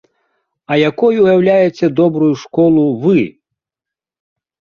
[0.71, 3.15] А якой уяўляеце добрую школу вы?